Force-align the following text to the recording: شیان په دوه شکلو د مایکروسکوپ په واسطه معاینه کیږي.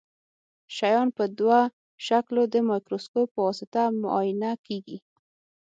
شیان 0.75 1.07
په 1.17 1.23
دوه 1.39 1.59
شکلو 2.07 2.43
د 2.53 2.55
مایکروسکوپ 2.69 3.27
په 3.33 3.39
واسطه 3.47 3.81
معاینه 4.01 4.51
کیږي. 4.65 4.97